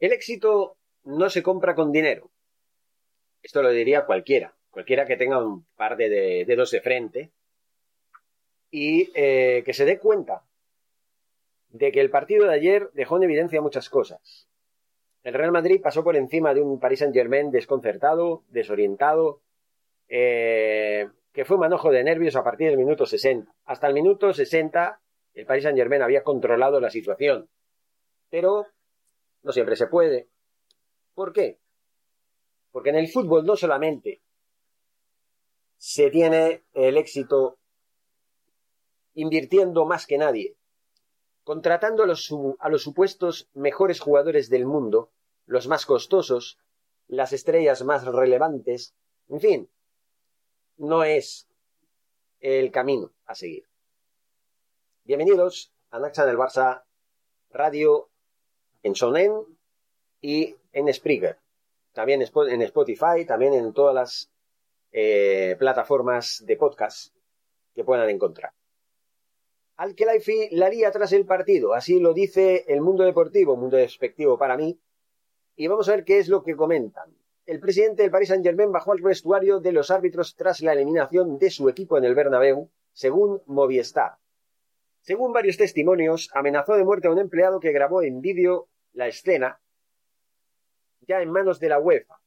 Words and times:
El 0.00 0.12
éxito 0.12 0.76
no 1.04 1.30
se 1.30 1.42
compra 1.42 1.74
con 1.74 1.92
dinero. 1.92 2.30
Esto 3.42 3.62
lo 3.62 3.70
diría 3.70 4.06
cualquiera, 4.06 4.54
cualquiera 4.70 5.04
que 5.04 5.16
tenga 5.16 5.44
un 5.44 5.66
par 5.76 5.96
de, 5.96 6.44
dedos 6.46 6.70
de 6.70 6.80
frente 6.80 7.30
y 8.70 9.10
eh, 9.14 9.62
que 9.64 9.74
se 9.74 9.84
dé 9.84 9.98
cuenta 9.98 10.42
de 11.68 11.92
que 11.92 12.00
el 12.00 12.10
partido 12.10 12.46
de 12.46 12.54
ayer 12.54 12.90
dejó 12.94 13.16
en 13.18 13.24
evidencia 13.24 13.60
muchas 13.60 13.90
cosas. 13.90 14.48
El 15.22 15.34
Real 15.34 15.52
Madrid 15.52 15.80
pasó 15.82 16.04
por 16.04 16.16
encima 16.16 16.54
de 16.54 16.60
un 16.60 16.78
Paris 16.78 17.00
Saint 17.00 17.14
Germain 17.14 17.50
desconcertado, 17.50 18.44
desorientado, 18.48 19.40
eh, 20.08 21.08
que 21.32 21.44
fue 21.44 21.56
un 21.56 21.62
manojo 21.62 21.90
de 21.90 22.04
nervios 22.04 22.36
a 22.36 22.44
partir 22.44 22.68
del 22.68 22.78
minuto 22.78 23.06
60. 23.06 23.52
Hasta 23.64 23.88
el 23.88 23.94
minuto 23.94 24.32
60 24.32 25.00
el 25.34 25.46
Paris 25.46 25.64
Saint 25.64 25.76
Germain 25.76 26.02
había 26.02 26.22
controlado 26.22 26.80
la 26.80 26.90
situación. 26.90 27.48
Pero 28.30 28.66
no 29.44 29.52
siempre 29.52 29.76
se 29.76 29.86
puede. 29.86 30.28
¿Por 31.14 31.32
qué? 31.32 31.60
Porque 32.72 32.90
en 32.90 32.96
el 32.96 33.08
fútbol 33.08 33.46
no 33.46 33.56
solamente 33.56 34.20
se 35.76 36.10
tiene 36.10 36.64
el 36.72 36.96
éxito 36.96 37.58
invirtiendo 39.14 39.84
más 39.84 40.06
que 40.06 40.18
nadie, 40.18 40.56
contratando 41.44 42.02
a 42.02 42.06
los, 42.06 42.34
a 42.58 42.68
los, 42.68 42.82
supuestos 42.82 43.48
mejores 43.52 44.00
jugadores 44.00 44.48
del 44.48 44.66
mundo, 44.66 45.12
los 45.46 45.68
más 45.68 45.86
costosos, 45.86 46.58
las 47.06 47.32
estrellas 47.32 47.84
más 47.84 48.04
relevantes, 48.06 48.96
en 49.28 49.40
fin, 49.40 49.70
no 50.78 51.04
es 51.04 51.48
el 52.40 52.72
camino 52.72 53.12
a 53.26 53.34
seguir. 53.34 53.68
Bienvenidos 55.04 55.72
a 55.90 55.98
Naxa 55.98 56.24
del 56.24 56.38
Barça 56.38 56.84
Radio 57.50 58.10
en 58.84 58.94
Sonen 58.94 59.32
y 60.20 60.54
en 60.72 60.92
Spreaker. 60.92 61.38
También 61.92 62.22
en 62.22 62.62
Spotify, 62.62 63.24
también 63.26 63.54
en 63.54 63.72
todas 63.72 63.94
las 63.94 64.30
eh, 64.92 65.56
plataformas 65.58 66.44
de 66.46 66.56
podcast 66.56 67.14
que 67.74 67.82
puedan 67.82 68.08
encontrar. 68.10 68.52
Al 69.76 69.96
Kelaifi 69.96 70.50
la 70.52 70.66
haría 70.66 70.92
tras 70.92 71.12
el 71.12 71.26
partido, 71.26 71.74
así 71.74 71.98
lo 71.98 72.12
dice 72.12 72.64
el 72.68 72.80
mundo 72.80 73.02
deportivo, 73.02 73.56
mundo 73.56 73.76
despectivo 73.76 74.38
para 74.38 74.56
mí, 74.56 74.78
y 75.56 75.66
vamos 75.66 75.88
a 75.88 75.96
ver 75.96 76.04
qué 76.04 76.18
es 76.18 76.28
lo 76.28 76.44
que 76.44 76.54
comentan. 76.54 77.16
El 77.46 77.60
presidente 77.60 78.02
del 78.02 78.10
Paris 78.10 78.28
Saint-Germain 78.28 78.70
bajó 78.70 78.92
al 78.92 79.02
vestuario 79.02 79.60
de 79.60 79.72
los 79.72 79.90
árbitros 79.90 80.36
tras 80.36 80.60
la 80.60 80.72
eliminación 80.72 81.38
de 81.38 81.50
su 81.50 81.68
equipo 81.68 81.98
en 81.98 82.04
el 82.04 82.14
Bernabéu, 82.14 82.70
según 82.92 83.42
Movistar. 83.46 84.18
Según 85.00 85.32
varios 85.32 85.56
testimonios, 85.56 86.30
amenazó 86.32 86.74
de 86.74 86.84
muerte 86.84 87.08
a 87.08 87.10
un 87.10 87.18
empleado 87.18 87.60
que 87.60 87.72
grabó 87.72 88.02
en 88.02 88.20
vídeo 88.20 88.68
la 88.94 89.08
escena 89.08 89.60
ya 91.06 91.20
en 91.20 91.30
manos 91.30 91.60
de 91.60 91.68
la 91.68 91.78
UEFA. 91.78 92.18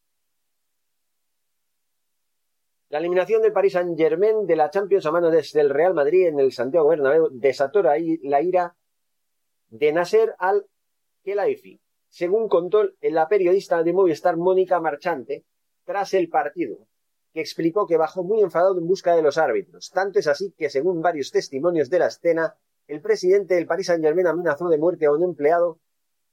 La 2.90 3.00
eliminación 3.00 3.42
del 3.42 3.52
Paris 3.52 3.74
Saint-Germain 3.74 4.46
de 4.46 4.56
la 4.56 4.70
Champions 4.70 5.06
a 5.06 5.12
manos 5.12 5.52
del 5.52 5.70
Real 5.70 5.94
Madrid 5.94 6.28
en 6.28 6.40
el 6.40 6.54
Santiago 6.54 6.88
Bernabéu 6.88 7.30
desató 7.32 7.82
la 7.82 8.42
ira 8.42 8.78
de 9.70 9.92
Nasser 9.92 10.36
al-Khelaifi, 10.38 11.82
según 12.08 12.48
contó 12.48 12.84
la 13.02 13.28
periodista 13.28 13.84
de 13.84 13.92
Movistar 13.92 14.38
Mónica 14.38 14.80
Marchante 14.80 15.44
tras 15.84 16.14
el 16.14 16.30
partido, 16.30 16.88
que 17.34 17.42
explicó 17.42 17.88
que 17.88 17.98
bajó 17.98 18.24
muy 18.24 18.42
enfadado 18.42 18.78
en 18.78 18.88
busca 18.88 19.16
de 19.16 19.22
los 19.22 19.38
árbitros. 19.38 19.92
Tanto 19.92 20.20
es 20.20 20.28
así 20.28 20.54
que, 20.58 20.70
según 20.70 21.02
varios 21.02 21.32
testimonios 21.32 21.90
de 21.90 22.00
la 22.00 22.08
escena, 22.08 22.56
el 22.88 23.02
presidente 23.02 23.56
del 23.56 23.68
Paris 23.68 23.88
Saint-Germain 23.88 24.28
amenazó 24.28 24.70
de 24.70 24.78
muerte 24.78 25.08
a 25.08 25.12
un 25.12 25.24
empleado 25.24 25.80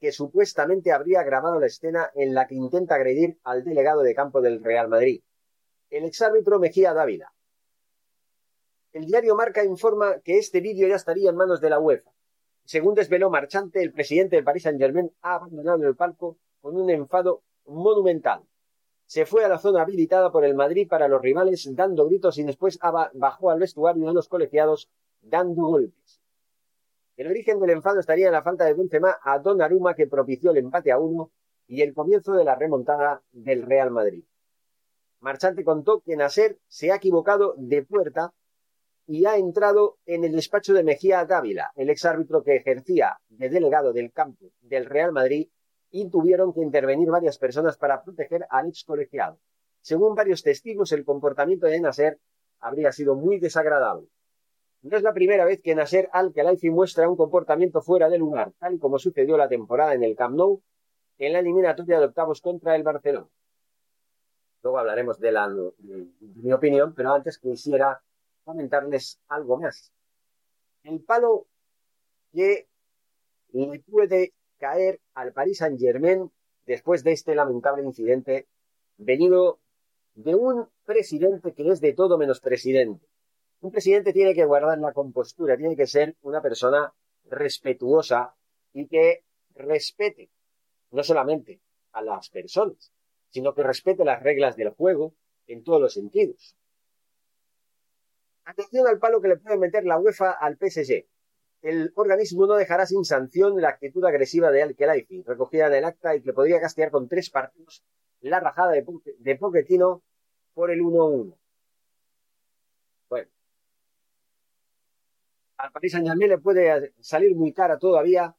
que 0.04 0.12
supuestamente 0.12 0.92
habría 0.92 1.22
grabado 1.22 1.58
la 1.58 1.64
escena 1.64 2.10
en 2.14 2.34
la 2.34 2.46
que 2.46 2.54
intenta 2.54 2.94
agredir 2.94 3.38
al 3.42 3.64
delegado 3.64 4.02
de 4.02 4.14
campo 4.14 4.42
del 4.42 4.62
Real 4.62 4.86
Madrid, 4.86 5.22
el 5.88 6.04
exárbitro 6.04 6.58
Mejía 6.58 6.92
Dávila. 6.92 7.32
El 8.92 9.06
diario 9.06 9.34
Marca 9.34 9.64
informa 9.64 10.20
que 10.20 10.36
este 10.36 10.60
vídeo 10.60 10.86
ya 10.86 10.96
estaría 10.96 11.30
en 11.30 11.36
manos 11.36 11.62
de 11.62 11.70
la 11.70 11.80
UEFA. 11.80 12.10
Según 12.66 12.94
desveló 12.94 13.30
Marchante, 13.30 13.80
el 13.82 13.94
presidente 13.94 14.36
del 14.36 14.44
Paris 14.44 14.64
Saint-Germain 14.64 15.10
ha 15.22 15.36
abandonado 15.36 15.88
el 15.88 15.96
palco 15.96 16.36
con 16.60 16.76
un 16.76 16.90
enfado 16.90 17.42
monumental. 17.64 18.42
Se 19.06 19.24
fue 19.24 19.42
a 19.46 19.48
la 19.48 19.56
zona 19.56 19.80
habilitada 19.80 20.30
por 20.30 20.44
el 20.44 20.54
Madrid 20.54 20.86
para 20.86 21.08
los 21.08 21.22
rivales 21.22 21.66
dando 21.74 22.06
gritos 22.08 22.36
y 22.36 22.42
después 22.42 22.78
bajó 23.14 23.50
al 23.50 23.58
vestuario 23.58 24.06
de 24.06 24.12
los 24.12 24.28
colegiados 24.28 24.90
dando 25.22 25.62
golpes. 25.62 26.20
El 27.16 27.28
origen 27.28 27.60
del 27.60 27.70
enfado 27.70 28.00
estaría 28.00 28.26
en 28.26 28.32
la 28.32 28.42
falta 28.42 28.64
de 28.64 28.74
Benzema 28.74 29.18
a 29.22 29.38
Donnarumma 29.38 29.94
que 29.94 30.08
propició 30.08 30.50
el 30.50 30.58
empate 30.58 30.90
a 30.90 30.98
uno 30.98 31.30
y 31.66 31.82
el 31.82 31.94
comienzo 31.94 32.32
de 32.32 32.44
la 32.44 32.56
remontada 32.56 33.22
del 33.30 33.62
Real 33.62 33.90
Madrid. 33.90 34.24
Marchante 35.20 35.64
contó 35.64 36.00
que 36.00 36.16
Nasser 36.16 36.58
se 36.66 36.90
ha 36.90 36.96
equivocado 36.96 37.54
de 37.56 37.82
puerta 37.84 38.34
y 39.06 39.26
ha 39.26 39.36
entrado 39.36 39.98
en 40.06 40.24
el 40.24 40.32
despacho 40.32 40.74
de 40.74 40.82
Mejía 40.82 41.24
Dávila, 41.24 41.70
el 41.76 41.88
exárbitro 41.88 42.42
que 42.42 42.56
ejercía 42.56 43.18
de 43.28 43.48
delegado 43.48 43.92
del 43.92 44.12
campo 44.12 44.50
del 44.60 44.86
Real 44.86 45.12
Madrid, 45.12 45.48
y 45.90 46.10
tuvieron 46.10 46.52
que 46.52 46.62
intervenir 46.62 47.08
varias 47.08 47.38
personas 47.38 47.76
para 47.76 48.02
proteger 48.02 48.46
al 48.50 48.68
ex 48.68 48.82
colegiado. 48.82 49.38
Según 49.80 50.16
varios 50.16 50.42
testigos, 50.42 50.90
el 50.90 51.04
comportamiento 51.04 51.66
de 51.66 51.80
Nasser 51.80 52.18
habría 52.58 52.90
sido 52.90 53.14
muy 53.14 53.38
desagradable. 53.38 54.08
No 54.84 54.98
es 54.98 55.02
la 55.02 55.14
primera 55.14 55.46
vez 55.46 55.62
que 55.62 55.74
Nasser 55.74 56.10
Al-Khelaifi 56.12 56.68
muestra 56.68 57.08
un 57.08 57.16
comportamiento 57.16 57.80
fuera 57.80 58.10
de 58.10 58.18
lugar, 58.18 58.52
tal 58.58 58.78
como 58.78 58.98
sucedió 58.98 59.38
la 59.38 59.48
temporada 59.48 59.94
en 59.94 60.04
el 60.04 60.14
Camp 60.14 60.36
Nou 60.36 60.60
en 61.16 61.32
la 61.32 61.38
eliminatoria 61.38 61.98
de 61.98 62.04
octavos 62.04 62.42
contra 62.42 62.76
el 62.76 62.82
Barcelona. 62.82 63.26
Luego 64.62 64.78
hablaremos 64.78 65.18
de, 65.18 65.32
la, 65.32 65.48
mi 65.48 66.52
opinión, 66.52 66.92
pero 66.94 67.14
antes 67.14 67.38
quisiera 67.38 68.02
comentarles 68.44 69.20
algo 69.28 69.58
más. 69.58 69.90
El 70.82 71.00
palo 71.00 71.46
que 72.30 72.68
le 73.52 73.80
puede 73.80 74.34
caer 74.58 75.00
al 75.14 75.32
Paris 75.32 75.58
Saint 75.58 75.80
Germain 75.80 76.30
después 76.66 77.02
de 77.04 77.12
este 77.12 77.34
lamentable 77.34 77.84
incidente 77.84 78.48
venido 78.98 79.60
de 80.14 80.34
un 80.34 80.68
presidente 80.84 81.54
que 81.54 81.70
es 81.70 81.80
de 81.80 81.94
todo 81.94 82.18
menos 82.18 82.40
presidente. 82.40 83.06
Un 83.60 83.70
presidente 83.70 84.12
tiene 84.12 84.34
que 84.34 84.44
guardar 84.44 84.78
la 84.78 84.92
compostura, 84.92 85.56
tiene 85.56 85.76
que 85.76 85.86
ser 85.86 86.16
una 86.22 86.42
persona 86.42 86.92
respetuosa 87.24 88.34
y 88.72 88.86
que 88.86 89.24
respete 89.54 90.30
no 90.90 91.02
solamente 91.02 91.60
a 91.92 92.02
las 92.02 92.28
personas, 92.28 92.92
sino 93.30 93.54
que 93.54 93.62
respete 93.62 94.04
las 94.04 94.22
reglas 94.22 94.56
del 94.56 94.70
juego 94.70 95.14
en 95.46 95.64
todos 95.64 95.80
los 95.80 95.94
sentidos. 95.94 96.56
Atención 98.44 98.86
al 98.86 98.98
palo 98.98 99.20
que 99.20 99.28
le 99.28 99.36
puede 99.36 99.56
meter 99.56 99.84
la 99.84 99.98
UEFA 99.98 100.32
al 100.32 100.56
PSG. 100.56 101.06
El 101.62 101.92
organismo 101.94 102.46
no 102.46 102.54
dejará 102.54 102.84
sin 102.84 103.04
sanción 103.04 103.60
la 103.60 103.70
actitud 103.70 104.04
agresiva 104.04 104.50
de 104.50 104.62
Al-Khelaifi, 104.62 105.22
recogida 105.22 105.68
en 105.68 105.74
el 105.74 105.84
acta 105.86 106.14
y 106.14 106.20
que 106.20 106.34
podría 106.34 106.60
castigar 106.60 106.90
con 106.90 107.08
tres 107.08 107.30
partidos 107.30 107.82
la 108.20 108.40
rajada 108.40 108.72
de, 108.72 108.84
de 109.18 109.36
Pochettino 109.36 110.02
por 110.54 110.70
el 110.70 110.80
1-1. 110.80 111.36
Al 115.56 115.72
Paris 115.72 115.92
Saint-Germain 115.92 116.30
le 116.30 116.38
puede 116.38 116.92
salir 117.00 117.34
muy 117.36 117.52
cara 117.52 117.78
todavía 117.78 118.34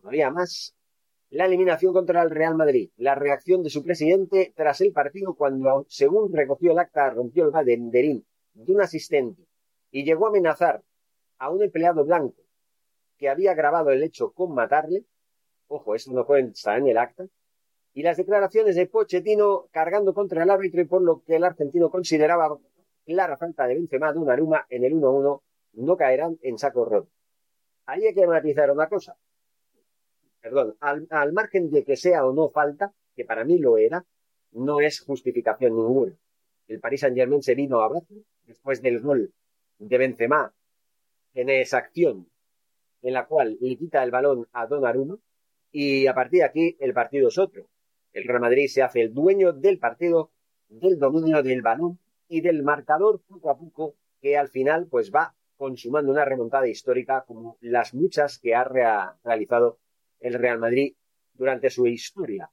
todavía 0.00 0.30
más 0.30 0.74
la 1.30 1.46
eliminación 1.46 1.92
contra 1.92 2.22
el 2.22 2.30
Real 2.30 2.54
Madrid, 2.54 2.90
la 2.96 3.16
reacción 3.16 3.62
de 3.62 3.70
su 3.70 3.82
presidente 3.82 4.52
tras 4.54 4.80
el 4.80 4.92
partido 4.92 5.34
cuando, 5.34 5.84
según 5.88 6.32
recogió 6.32 6.72
el 6.72 6.78
acta, 6.78 7.10
rompió 7.10 7.44
el 7.44 7.50
banderín 7.50 8.24
de 8.54 8.72
un 8.72 8.80
asistente 8.80 9.42
y 9.90 10.04
llegó 10.04 10.26
a 10.26 10.28
amenazar 10.28 10.82
a 11.38 11.50
un 11.50 11.62
empleado 11.62 12.04
blanco 12.04 12.40
que 13.18 13.28
había 13.28 13.54
grabado 13.54 13.90
el 13.90 14.02
hecho 14.02 14.30
con 14.32 14.54
matarle. 14.54 15.04
Ojo, 15.68 15.94
eso 15.94 16.12
no 16.12 16.26
estar 16.36 16.78
en 16.78 16.86
el 16.86 16.98
acta. 16.98 17.26
Y 17.92 18.02
las 18.02 18.18
declaraciones 18.18 18.76
de 18.76 18.86
Pochettino 18.86 19.66
cargando 19.72 20.14
contra 20.14 20.42
el 20.42 20.50
árbitro 20.50 20.80
y 20.80 20.84
por 20.84 21.02
lo 21.02 21.22
que 21.24 21.36
el 21.36 21.44
argentino 21.44 21.90
consideraba 21.90 22.56
clara 23.04 23.36
falta 23.36 23.66
de 23.66 23.74
Benzema 23.74 24.12
de 24.12 24.32
Aruma 24.32 24.66
en 24.68 24.84
el 24.84 24.92
1-1 24.92 25.40
no 25.76 25.96
caerán 25.96 26.38
en 26.42 26.58
saco 26.58 26.84
roto. 26.84 27.10
Ahí 27.86 28.04
hay 28.06 28.14
que 28.14 28.26
matizar 28.26 28.70
una 28.70 28.88
cosa 28.88 29.16
perdón, 30.46 30.76
al, 30.78 31.32
margen 31.32 31.70
de 31.70 31.82
que 31.82 31.96
sea 31.96 32.24
o 32.24 32.32
no 32.32 32.50
falta, 32.50 32.92
que 33.16 33.24
para 33.24 33.44
mí 33.44 33.58
lo 33.58 33.78
era, 33.78 34.06
no 34.52 34.80
es 34.80 35.00
justificación 35.00 35.74
ninguna. 35.74 36.14
El 36.68 36.78
Paris 36.78 37.00
Saint 37.00 37.16
Germain 37.16 37.42
se 37.42 37.56
vino 37.56 37.80
abajo 37.80 38.06
después 38.44 38.80
del 38.80 39.00
gol 39.00 39.32
de 39.78 39.98
Benzema 39.98 40.54
en 41.34 41.50
esa 41.50 41.78
acción 41.78 42.28
en 43.02 43.12
la 43.12 43.26
cual 43.26 43.58
le 43.60 43.76
quita 43.76 44.04
el 44.04 44.12
balón 44.12 44.46
a 44.52 44.68
Donnarumma 44.68 45.18
y 45.72 46.06
a 46.06 46.14
partir 46.14 46.38
de 46.38 46.44
aquí 46.44 46.76
el 46.78 46.94
partido 46.94 47.26
es 47.26 47.38
otro. 47.38 47.66
El 48.12 48.22
Real 48.22 48.40
Madrid 48.40 48.68
se 48.68 48.82
hace 48.82 49.00
el 49.00 49.12
dueño 49.12 49.52
del 49.52 49.80
partido, 49.80 50.30
del 50.68 50.96
dominio 50.96 51.42
del 51.42 51.62
balón 51.62 51.98
y 52.28 52.40
del 52.40 52.62
marcador 52.62 53.20
poco 53.26 53.50
a 53.50 53.58
poco 53.58 53.96
que 54.20 54.38
al 54.38 54.46
final 54.46 54.86
pues 54.86 55.10
va 55.12 55.34
consumando 55.56 56.12
una 56.12 56.24
remontada 56.24 56.68
histórica 56.68 57.24
como 57.26 57.56
las 57.60 57.94
muchas 57.94 58.38
que 58.38 58.54
ha 58.54 58.64
realizado 58.64 59.78
el 60.20 60.34
Real 60.34 60.58
Madrid 60.58 60.94
durante 61.34 61.70
su 61.70 61.86
historia, 61.86 62.50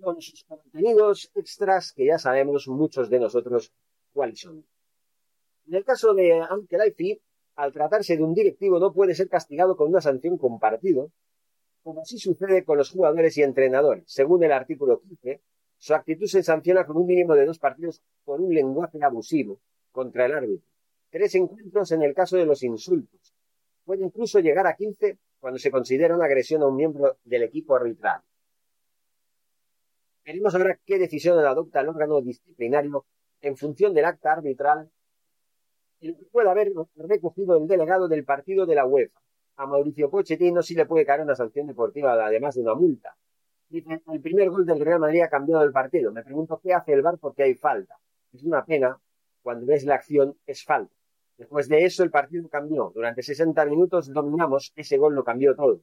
con 0.00 0.20
sus 0.20 0.44
contenidos 0.44 1.30
extras 1.34 1.92
que 1.92 2.06
ya 2.06 2.18
sabemos 2.18 2.68
muchos 2.68 3.08
de 3.10 3.20
nosotros 3.20 3.72
cuáles 4.12 4.40
son. 4.40 4.64
En 5.66 5.74
el 5.74 5.84
caso 5.84 6.14
de 6.14 6.40
Ankelaifi, 6.40 7.20
al 7.56 7.72
tratarse 7.72 8.16
de 8.16 8.22
un 8.22 8.34
directivo 8.34 8.78
no 8.78 8.92
puede 8.92 9.14
ser 9.14 9.28
castigado 9.28 9.76
con 9.76 9.88
una 9.88 10.00
sanción 10.00 10.36
compartido, 10.36 11.10
como 11.82 12.02
así 12.02 12.18
sucede 12.18 12.64
con 12.64 12.78
los 12.78 12.90
jugadores 12.90 13.36
y 13.38 13.42
entrenadores. 13.42 14.04
Según 14.06 14.44
el 14.44 14.52
artículo 14.52 15.00
15, 15.00 15.40
su 15.78 15.94
actitud 15.94 16.26
se 16.26 16.42
sanciona 16.42 16.84
con 16.84 16.96
un 16.96 17.06
mínimo 17.06 17.34
de 17.34 17.46
dos 17.46 17.58
partidos 17.58 18.02
por 18.24 18.40
un 18.40 18.54
lenguaje 18.54 18.98
abusivo 19.02 19.60
contra 19.92 20.26
el 20.26 20.34
árbitro. 20.34 20.68
Tres 21.10 21.34
encuentros 21.34 21.92
en 21.92 22.02
el 22.02 22.14
caso 22.14 22.36
de 22.36 22.46
los 22.46 22.62
insultos. 22.62 23.34
Puede 23.84 24.04
incluso 24.04 24.40
llegar 24.40 24.66
a 24.66 24.74
15 24.74 25.18
cuando 25.38 25.58
se 25.58 25.70
considera 25.70 26.14
una 26.14 26.24
agresión 26.24 26.62
a 26.62 26.66
un 26.66 26.76
miembro 26.76 27.18
del 27.24 27.44
equipo 27.44 27.76
arbitral. 27.76 28.20
Veremos 30.24 30.54
ahora 30.54 30.78
qué 30.84 30.98
decisión 30.98 31.38
adopta 31.38 31.80
el 31.80 31.88
órgano 31.88 32.20
disciplinario 32.20 33.06
en 33.40 33.56
función 33.56 33.94
del 33.94 34.06
acta 34.06 34.32
arbitral 34.32 34.90
y 36.00 36.14
haber 36.46 36.72
recogido 36.96 37.56
el 37.56 37.68
delegado 37.68 38.08
del 38.08 38.24
partido 38.24 38.66
de 38.66 38.74
la 38.74 38.86
UEFA. 38.86 39.20
A 39.56 39.66
Mauricio 39.66 40.10
Pochettino 40.10 40.62
sí 40.62 40.74
le 40.74 40.84
puede 40.84 41.06
caer 41.06 41.20
una 41.20 41.34
sanción 41.34 41.66
deportiva, 41.66 42.12
además 42.12 42.56
de 42.56 42.62
una 42.62 42.74
multa. 42.74 43.16
Dice, 43.68 44.02
el 44.12 44.20
primer 44.20 44.50
gol 44.50 44.66
del 44.66 44.80
Real 44.80 45.00
Madrid 45.00 45.22
ha 45.22 45.28
cambiado 45.28 45.62
el 45.62 45.72
partido. 45.72 46.12
Me 46.12 46.22
pregunto 46.22 46.60
qué 46.62 46.74
hace 46.74 46.92
el 46.92 47.02
VAR 47.02 47.18
porque 47.18 47.44
hay 47.44 47.54
falta. 47.54 47.96
Es 48.32 48.42
una 48.42 48.64
pena, 48.64 49.00
cuando 49.42 49.66
ves 49.66 49.84
la 49.84 49.94
acción, 49.94 50.36
es 50.46 50.64
falta. 50.64 50.95
Después 51.38 51.68
de 51.68 51.84
eso, 51.84 52.02
el 52.02 52.10
partido 52.10 52.48
cambió. 52.48 52.90
Durante 52.94 53.22
60 53.22 53.64
minutos 53.66 54.12
dominamos, 54.12 54.72
ese 54.74 54.96
gol 54.96 55.14
lo 55.14 55.22
cambió 55.22 55.54
todo. 55.54 55.82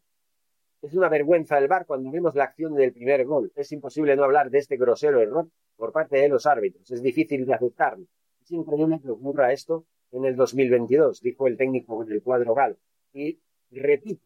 Es 0.82 0.94
una 0.96 1.10
vergüenza 1.10 1.58
el 1.60 1.68
VAR 1.68 1.86
cuando 1.86 2.12
vemos 2.12 2.36
la 2.36 2.46
acción 2.46 2.74
del 2.74 2.92
primer 2.92 3.24
gol. 3.26 3.52
Es 3.56 3.72
imposible 3.72 4.16
no 4.16 4.24
hablar 4.24 4.50
de 4.50 4.58
este 4.58 4.78
grosero 4.78 5.22
error 5.22 5.48
por 5.76 5.92
parte 5.92 6.18
de 6.18 6.28
los 6.28 6.46
árbitros. 6.46 6.90
Es 6.92 7.02
difícil 7.02 7.46
de 7.46 7.54
aceptarlo. 7.54 8.06
Es 8.42 8.52
increíble 8.52 9.00
que 9.02 9.12
ocurra 9.12 9.54
esto 9.54 9.86
en 10.12 10.26
el 10.26 10.36
2022, 10.36 11.22
dijo 11.22 11.48
el 11.48 11.56
técnico 11.56 12.04
del 12.04 12.22
cuadro 12.22 12.54
gal. 12.54 12.78
Y 13.14 13.40
repito, 13.72 14.26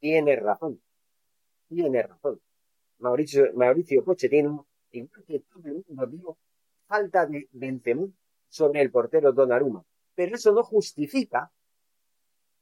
tiene 0.00 0.36
razón. 0.36 0.80
Tiene 1.68 2.02
razón. 2.02 2.40
Mauricio, 2.98 3.52
Mauricio 3.54 4.02
Pochettino, 4.02 4.66
igual 4.90 5.24
que 5.26 5.40
todo 5.40 5.68
el 5.68 5.84
mundo, 5.88 6.38
falta 6.86 7.26
de 7.26 7.48
Benzema 7.52 8.08
sobre 8.48 8.80
el 8.80 8.90
portero 8.90 9.32
Donnarumma 9.32 9.84
pero 10.14 10.36
eso 10.36 10.52
no 10.52 10.62
justifica, 10.62 11.50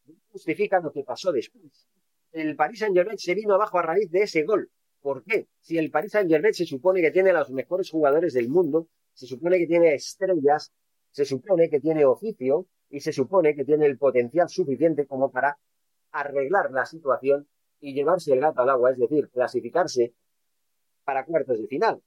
no 0.07 0.15
justifica 0.31 0.81
lo 0.81 0.93
que 0.93 1.05
pasó 1.05 1.33
después. 1.33 1.89
El 2.33 2.57
Paris 2.57 2.79
Saint 2.81 2.97
Germain 2.97 3.19
se 3.19 3.35
vino 3.35 3.55
abajo 3.55 3.79
a 3.79 3.83
raíz 3.83 4.11
de 4.11 4.23
ese 4.23 4.43
gol. 4.45 4.71
¿Por 5.01 5.23
qué? 5.25 5.49
Si 5.61 5.77
el 5.77 5.91
Paris 5.91 6.13
Saint 6.13 6.31
Germain 6.31 6.55
se 6.55 6.65
supone 6.65 7.01
que 7.01 7.11
tiene 7.11 7.31
a 7.31 7.35
los 7.35 7.51
mejores 7.51 7.91
jugadores 7.91 8.33
del 8.33 8.49
mundo, 8.49 8.89
se 9.13 9.27
supone 9.27 9.59
que 9.59 9.67
tiene 9.67 9.95
estrellas, 9.95 10.73
se 11.11 11.25
supone 11.25 11.69
que 11.69 11.81
tiene 11.81 12.05
oficio 12.05 12.67
y 12.89 13.01
se 13.01 13.13
supone 13.13 13.55
que 13.55 13.65
tiene 13.65 13.87
el 13.87 13.99
potencial 13.99 14.49
suficiente 14.49 15.07
como 15.07 15.31
para 15.31 15.59
arreglar 16.13 16.71
la 16.71 16.87
situación 16.87 17.49
y 17.81 17.95
llevarse 17.95 18.33
el 18.33 18.41
gato 18.41 18.63
al 18.63 18.71
agua, 18.71 18.93
es 18.93 18.99
decir, 18.99 19.29
clasificarse 19.29 20.15
para 21.05 21.25
cuartos 21.25 21.59
de 21.59 21.67
final. 21.67 22.03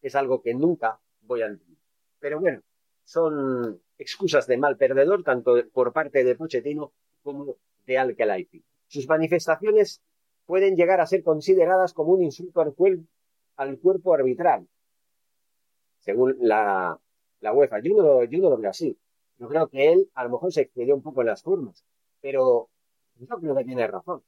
Es 0.00 0.14
algo 0.14 0.40
que 0.40 0.54
nunca 0.54 1.00
voy 1.22 1.42
a 1.42 1.46
entender. 1.46 1.78
Pero 2.20 2.40
bueno, 2.40 2.62
son 3.04 3.81
excusas 4.02 4.46
de 4.46 4.58
mal 4.58 4.76
perdedor, 4.76 5.22
tanto 5.22 5.54
por 5.72 5.92
parte 5.92 6.24
de 6.24 6.34
Pochettino 6.34 6.92
como 7.22 7.56
de 7.86 7.98
Alcalaifi. 7.98 8.62
Sus 8.86 9.08
manifestaciones 9.08 10.02
pueden 10.46 10.76
llegar 10.76 11.00
a 11.00 11.06
ser 11.06 11.22
consideradas 11.22 11.94
como 11.94 12.12
un 12.12 12.22
insulto 12.22 12.60
al, 12.60 12.74
cuerpo 13.78 14.14
arbitral, 14.14 14.68
según 16.00 16.36
la, 16.40 16.98
UEFA. 17.40 17.80
Yo 17.80 17.94
no, 17.96 18.24
yo 18.24 18.38
no 18.38 18.50
lo 18.50 18.58
veo 18.58 18.70
así. 18.70 18.96
Yo 19.38 19.48
creo 19.48 19.68
que 19.68 19.92
él 19.92 20.10
a 20.14 20.24
lo 20.24 20.30
mejor 20.30 20.52
se 20.52 20.62
excedió 20.62 20.94
un 20.94 21.02
poco 21.02 21.22
en 21.22 21.28
las 21.28 21.42
formas, 21.42 21.84
pero 22.20 22.68
yo 23.16 23.26
creo 23.38 23.56
que 23.56 23.64
tiene 23.64 23.86
razón. 23.86 24.22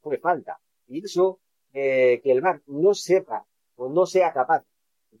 Fue 0.00 0.18
falta. 0.18 0.58
Y 0.88 1.04
eso, 1.04 1.40
eh, 1.72 2.20
que 2.22 2.32
el 2.32 2.40
VAR 2.40 2.62
no 2.66 2.94
sepa 2.94 3.44
o 3.76 3.88
no 3.88 4.06
sea 4.06 4.32
capaz 4.32 4.64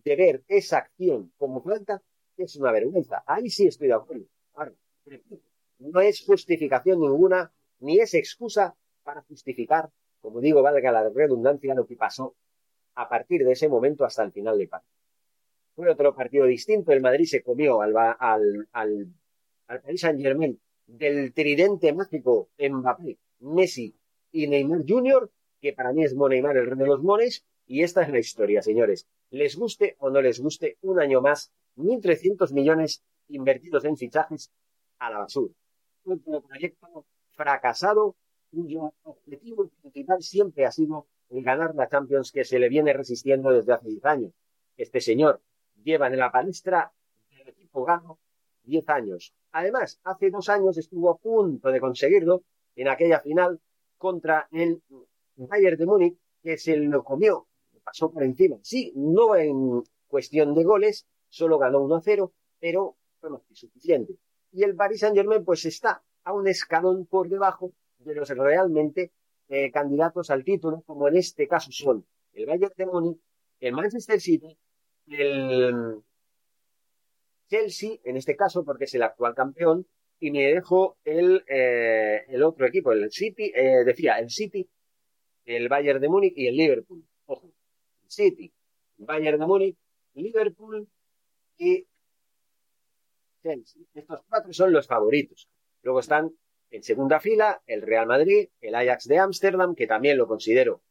de 0.04 0.16
ver 0.16 0.44
esa 0.48 0.78
acción 0.78 1.32
como 1.36 1.62
falta, 1.62 2.02
es 2.44 2.56
una 2.56 2.72
vergüenza. 2.72 3.22
Ahí 3.26 3.48
sí 3.48 3.66
estoy 3.66 3.88
de 3.88 3.94
acuerdo. 3.94 4.26
no 5.78 6.00
es 6.00 6.24
justificación 6.24 7.00
ninguna, 7.00 7.52
ni 7.80 7.98
es 7.98 8.14
excusa 8.14 8.74
para 9.02 9.22
justificar, 9.22 9.90
como 10.20 10.40
digo, 10.40 10.62
valga 10.62 10.92
la 10.92 11.08
redundancia, 11.08 11.74
lo 11.74 11.86
que 11.86 11.96
pasó 11.96 12.34
a 12.94 13.08
partir 13.08 13.44
de 13.44 13.52
ese 13.52 13.68
momento 13.68 14.04
hasta 14.04 14.22
el 14.22 14.32
final 14.32 14.58
del 14.58 14.68
partido. 14.68 14.96
Fue 15.74 15.90
otro 15.90 16.14
partido 16.14 16.46
distinto. 16.46 16.92
El 16.92 17.02
Madrid 17.02 17.26
se 17.26 17.42
comió 17.42 17.82
al, 17.82 17.94
al, 17.96 18.68
al, 18.72 19.06
al 19.66 19.80
Paris 19.82 20.00
Saint 20.00 20.20
Germain 20.20 20.58
del 20.86 21.32
tridente 21.34 21.92
mágico 21.92 22.50
Mbappé, 22.58 23.18
Messi 23.40 23.94
y 24.32 24.46
Neymar 24.46 24.84
Jr., 24.86 25.30
que 25.60 25.72
para 25.72 25.92
mí 25.92 26.04
es 26.04 26.14
Neymar 26.14 26.56
el 26.56 26.66
rey 26.66 26.78
de 26.78 26.86
los 26.86 27.02
mones, 27.02 27.44
y 27.66 27.82
esta 27.82 28.02
es 28.02 28.10
la 28.10 28.18
historia, 28.18 28.62
señores. 28.62 29.06
Les 29.30 29.56
guste 29.56 29.96
o 29.98 30.10
no 30.10 30.20
les 30.22 30.40
guste, 30.40 30.78
un 30.82 31.00
año 31.00 31.20
más 31.20 31.52
1.300 31.76 32.52
millones 32.52 33.02
invertidos 33.28 33.84
en 33.84 33.96
fichajes 33.96 34.50
a 34.98 35.10
la 35.10 35.18
basura. 35.18 35.52
Un 36.04 36.20
proyecto 36.20 37.04
fracasado 37.32 38.16
cuyo 38.50 38.92
objetivo 39.02 39.68
principal 39.82 40.22
siempre 40.22 40.64
ha 40.64 40.72
sido 40.72 41.06
el 41.30 41.42
ganar 41.42 41.74
la 41.74 41.88
Champions 41.88 42.30
que 42.32 42.44
se 42.44 42.58
le 42.58 42.68
viene 42.68 42.92
resistiendo 42.92 43.50
desde 43.50 43.72
hace 43.72 43.88
10 43.88 44.04
años. 44.04 44.32
Este 44.76 45.00
señor 45.00 45.40
lleva 45.82 46.06
en 46.06 46.16
la 46.16 46.30
palestra 46.30 46.92
del 47.30 47.48
equipo 47.48 47.84
gano 47.84 48.18
10 48.64 48.88
años. 48.88 49.34
Además, 49.52 50.00
hace 50.04 50.30
dos 50.30 50.48
años 50.48 50.76
estuvo 50.78 51.10
a 51.10 51.16
punto 51.16 51.70
de 51.70 51.80
conseguirlo 51.80 52.42
en 52.74 52.88
aquella 52.88 53.20
final 53.20 53.60
contra 53.96 54.48
el 54.52 54.82
Bayern 55.36 55.78
de 55.78 55.86
Múnich, 55.86 56.16
que 56.42 56.58
se 56.58 56.76
lo 56.76 57.02
comió, 57.02 57.46
pasó 57.82 58.10
por 58.10 58.22
encima. 58.22 58.58
Sí, 58.62 58.92
no 58.96 59.34
en 59.36 59.82
cuestión 60.08 60.54
de 60.54 60.64
goles, 60.64 61.06
solo 61.28 61.58
ganó 61.58 61.80
1 61.80 61.96
a 61.96 62.00
0, 62.00 62.32
pero 62.58 62.96
más 63.30 63.42
que 63.48 63.54
suficiente. 63.54 64.14
Y 64.52 64.62
el 64.62 64.74
Paris 64.74 65.00
Saint 65.00 65.16
Germain 65.16 65.44
pues 65.44 65.64
está 65.64 66.02
a 66.24 66.32
un 66.32 66.48
escalón 66.48 67.06
por 67.06 67.28
debajo 67.28 67.72
de 67.98 68.14
los 68.14 68.28
realmente 68.30 69.12
eh, 69.48 69.70
candidatos 69.70 70.30
al 70.30 70.44
título, 70.44 70.82
como 70.86 71.08
en 71.08 71.16
este 71.16 71.46
caso 71.46 71.70
son 71.72 72.04
el 72.32 72.46
Bayern 72.46 72.72
de 72.76 72.86
Múnich, 72.86 73.18
el 73.60 73.72
Manchester 73.72 74.20
City, 74.20 74.56
el 75.08 76.02
Chelsea, 77.48 77.98
en 78.04 78.16
este 78.16 78.36
caso 78.36 78.64
porque 78.64 78.84
es 78.84 78.94
el 78.94 79.02
actual 79.02 79.34
campeón, 79.34 79.86
y 80.18 80.30
me 80.30 80.42
dejo 80.52 80.96
el, 81.04 81.44
eh, 81.48 82.24
el 82.28 82.42
otro 82.42 82.66
equipo, 82.66 82.92
el 82.92 83.10
City, 83.10 83.52
eh, 83.54 83.84
decía, 83.84 84.18
el 84.18 84.30
City, 84.30 84.68
el 85.44 85.68
Bayern 85.68 86.00
de 86.00 86.08
Múnich 86.08 86.32
y 86.36 86.48
el 86.48 86.56
Liverpool. 86.56 87.04
Ojo, 87.26 87.52
City, 88.06 88.52
Bayern 88.96 89.38
de 89.38 89.46
Múnich, 89.46 89.76
Liverpool 90.14 90.88
y. 91.58 91.86
Estos 93.94 94.22
cuatro 94.28 94.52
son 94.52 94.72
los 94.72 94.86
favoritos. 94.88 95.48
Luego 95.82 96.00
están 96.00 96.32
En 96.70 96.82
segunda 96.82 97.20
fila, 97.20 97.62
el 97.66 97.80
Real 97.82 98.06
Madrid, 98.06 98.48
el 98.60 98.74
Ajax 98.74 99.06
de 99.06 99.18
Ámsterdam, 99.18 99.76
que 99.76 99.86
también 99.86 100.18
lo 100.18 100.26
considero 100.26 100.82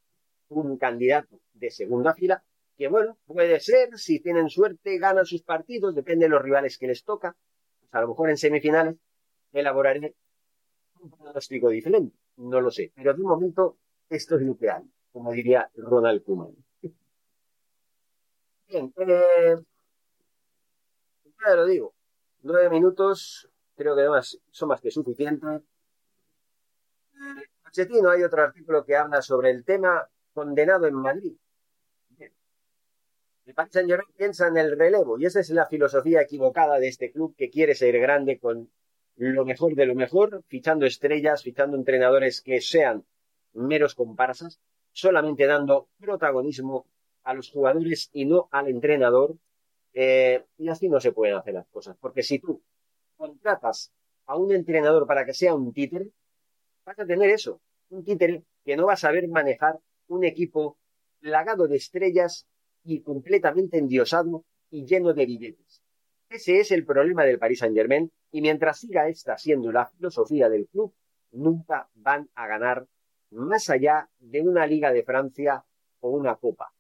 un 0.48 0.78
candidato 0.78 1.42
de 1.54 1.70
segunda 1.70 2.14
fila, 2.14 2.44
que 2.78 2.88
bueno, 2.88 3.18
puede 3.26 3.60
ser, 3.60 3.98
si 3.98 4.22
tienen 4.22 4.50
suerte, 4.50 4.98
ganan 4.98 5.26
sus 5.26 5.44
partidos, 5.44 5.94
depende 5.94 6.26
de 6.26 6.30
los 6.30 6.42
rivales 6.42 6.78
que 6.78 6.88
les 6.88 7.04
toca. 7.04 7.36
Pues 7.80 7.94
a 7.94 8.02
lo 8.02 8.08
mejor 8.10 8.30
en 8.30 8.38
semifinales 8.38 8.96
elaboraré 9.52 10.16
un 11.02 11.12
pronóstico 11.12 11.70
diferente, 11.70 12.16
no 12.38 12.62
lo 12.62 12.72
sé. 12.72 12.92
Pero 12.96 13.14
de 13.14 13.24
momento, 13.24 13.78
esto 14.10 14.36
es 14.38 14.42
lo 14.44 14.58
como 15.12 15.32
diría 15.32 15.70
Ronald 15.76 16.24
Koeman. 16.24 16.56
Bien, 18.68 18.94
eh, 18.98 19.56
ya 21.48 21.56
lo 21.56 21.66
digo, 21.66 21.94
nueve 22.44 22.70
minutos, 22.70 23.50
creo 23.76 23.96
que 23.96 24.02
además 24.02 24.40
son 24.52 24.70
más 24.70 24.82
que 24.82 24.92
suficientes. 24.92 25.62
Pochettino, 27.64 28.10
hay 28.10 28.24
otro 28.24 28.44
artículo 28.44 28.86
que 28.86 28.96
habla 28.96 29.22
sobre 29.22 29.52
el 29.52 29.64
tema 29.64 30.08
condenado 30.34 30.86
en 30.86 30.96
Madrid. 30.96 31.34
El 33.46 33.54
Paris 33.54 33.74
Saint 33.74 33.90
Germain 33.90 34.16
piensa 34.18 34.48
en 34.48 34.58
el 34.58 34.78
relevo 34.78 35.20
y 35.20 35.26
esa 35.26 35.40
es 35.40 35.52
la 35.52 35.68
filosofía 35.68 36.22
equivocada 36.22 36.80
de 36.80 36.88
este 36.88 37.12
club 37.12 37.36
que 37.38 37.52
quiere 37.52 37.76
ser 37.76 38.00
grande 38.00 38.40
con 38.40 38.72
lo 39.18 39.46
mejor 39.46 39.76
de 39.76 39.86
lo 39.86 39.96
mejor, 39.96 40.44
fichando 40.48 40.86
estrellas, 40.86 41.44
fichando 41.44 41.78
entrenadores 41.78 42.42
que 42.42 42.60
sean 42.60 43.06
meros 43.54 43.96
comparsas, 43.96 44.60
solamente 44.92 45.46
dando 45.46 45.90
protagonismo 46.00 46.88
a 47.24 47.34
los 47.34 47.52
jugadores 47.52 48.10
y 48.14 48.26
no 48.26 48.50
al 48.52 48.68
entrenador. 48.68 49.36
Eh, 49.98 50.44
y 50.58 50.68
así 50.68 50.90
no 50.90 51.00
se 51.00 51.14
pueden 51.14 51.36
hacer 51.36 51.54
las 51.54 51.68
cosas, 51.68 51.96
porque 52.02 52.22
si 52.22 52.40
tú 52.40 52.62
contratas 53.16 53.94
a 54.26 54.36
un 54.36 54.52
entrenador 54.52 55.08
para 55.08 55.26
que 55.26 55.34
sea 55.34 55.56
un 55.56 55.72
títere, 55.72 56.10
vas 56.84 57.00
a 57.00 57.06
tener 57.06 57.30
eso, 57.30 57.62
un 57.90 58.04
títere 58.04 58.44
que 58.66 58.76
no 58.76 58.88
va 58.88 58.94
a 58.94 58.98
saber 58.98 59.30
manejar 59.30 59.80
un 60.10 60.26
equipo 60.26 60.78
plagado 61.22 61.70
de 61.70 61.78
estrellas 61.78 62.46
y 62.84 63.02
completamente 63.04 63.78
endiosado 63.78 64.44
y 64.70 64.86
lleno 64.86 65.14
de 65.14 65.26
billetes. 65.26 65.82
Ese 66.30 66.60
es 66.60 66.72
el 66.72 66.86
problema 66.86 67.24
del 67.24 67.40
Paris 67.40 67.60
Saint 67.60 67.76
Germain 67.76 68.12
y 68.32 68.42
mientras 68.42 68.80
siga 68.80 69.08
esta 69.08 69.38
siendo 69.38 69.72
la 69.72 69.86
filosofía 69.86 70.50
del 70.50 70.68
club, 70.68 70.94
nunca 71.32 71.88
van 71.94 72.30
a 72.36 72.48
ganar 72.48 72.86
más 73.30 73.70
allá 73.70 74.10
de 74.20 74.42
una 74.42 74.68
Liga 74.68 74.92
de 74.92 75.04
Francia 75.04 75.64
o 76.02 76.10
una 76.10 76.36
Copa. 76.36 76.74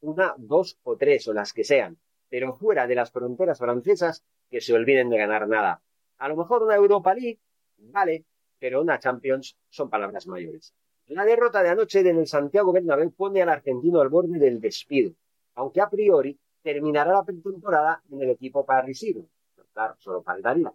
Una, 0.00 0.34
dos 0.38 0.78
o 0.84 0.96
tres 0.96 1.28
o 1.28 1.34
las 1.34 1.52
que 1.52 1.64
sean, 1.64 1.98
pero 2.28 2.52
fuera 2.52 2.86
de 2.86 2.94
las 2.94 3.10
fronteras 3.10 3.58
francesas 3.58 4.24
que 4.50 4.60
se 4.60 4.74
olviden 4.74 5.10
de 5.10 5.18
ganar 5.18 5.48
nada. 5.48 5.82
A 6.18 6.28
lo 6.28 6.36
mejor 6.36 6.62
una 6.62 6.76
Europa 6.76 7.14
League, 7.14 7.40
vale, 7.78 8.24
pero 8.58 8.82
una 8.82 8.98
Champions 8.98 9.56
son 9.68 9.88
palabras 9.88 10.26
mayores. 10.26 10.74
La 11.06 11.24
derrota 11.24 11.62
de 11.62 11.70
anoche 11.70 12.00
en 12.00 12.18
el 12.18 12.26
Santiago 12.26 12.72
Bernabéu 12.72 13.10
pone 13.12 13.40
al 13.40 13.48
argentino 13.48 14.00
al 14.00 14.10
borde 14.10 14.38
del 14.38 14.60
despido, 14.60 15.12
aunque 15.54 15.80
a 15.80 15.88
priori 15.88 16.38
terminará 16.62 17.12
la 17.12 17.24
pretemporada 17.24 18.02
en 18.10 18.22
el 18.22 18.30
equipo 18.30 18.66
parisino. 18.66 19.26
Claro, 19.72 19.94
solo 19.98 20.22
faltaría. 20.22 20.72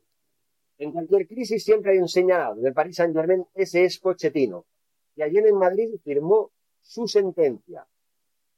En 0.78 0.92
cualquier 0.92 1.28
crisis 1.28 1.64
siempre 1.64 1.92
hay 1.92 2.00
un 2.00 2.08
señalado. 2.08 2.58
En 2.58 2.66
el 2.66 2.74
Paris 2.74 2.96
Saint-Germain 2.96 3.46
ese 3.54 3.84
es 3.84 4.00
Pochettino. 4.00 4.66
Y 5.16 5.22
ayer 5.22 5.46
en 5.46 5.58
Madrid 5.58 5.90
firmó 6.04 6.52
su 6.82 7.08
sentencia. 7.08 7.86